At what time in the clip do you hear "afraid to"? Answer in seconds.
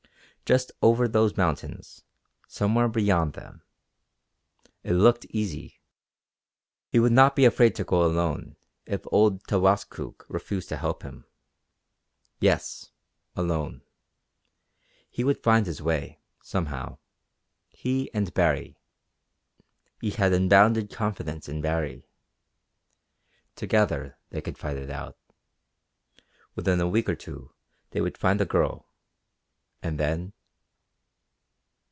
7.45-7.85